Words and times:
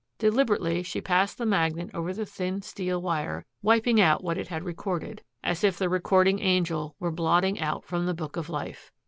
Deliberately 0.17 0.81
she 0.81 0.99
passed 0.99 1.37
the 1.37 1.45
magnet 1.45 1.91
over 1.93 2.11
the 2.11 2.25
thin 2.25 2.63
steel 2.63 2.99
wire, 2.99 3.45
wiping 3.61 4.01
out 4.01 4.23
what 4.23 4.35
it 4.35 4.47
had 4.47 4.63
recorded, 4.63 5.21
as 5.43 5.63
if 5.63 5.77
the 5.77 5.89
recording 5.89 6.39
angel 6.39 6.95
were 6.97 7.11
blotting 7.11 7.59
out 7.59 7.83
from 7.85 8.07
the 8.07 8.15
book 8.15 8.35
of 8.35 8.49
life. 8.49 8.91